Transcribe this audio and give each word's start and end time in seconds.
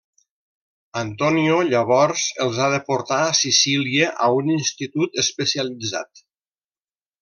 Antonio 1.01 1.57
llavors 1.73 2.25
els 2.47 2.63
ha 2.63 2.71
de 2.77 2.81
portar 2.89 3.21
a 3.29 3.37
Sicília, 3.43 4.11
a 4.25 4.33
un 4.41 4.53
institut 4.59 5.25
especialitzat. 5.27 6.29